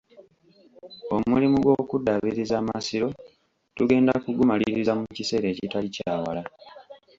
Omulimu 1.15 1.57
gw'okuddaabiriza 1.63 2.55
amasiro 2.61 3.07
tugenda 3.75 4.11
kugumaliriza 4.23 4.91
mu 4.99 5.05
kiseera 5.15 5.47
ekitali 5.53 5.87
kya 5.95 6.13
wala. 6.23 6.43